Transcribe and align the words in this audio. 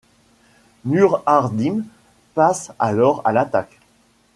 Nur 0.83 1.21
ad-Din 1.27 1.83
passe 2.33 2.71
alors 2.79 3.21
à 3.23 3.31
l’attaque. 3.31 3.77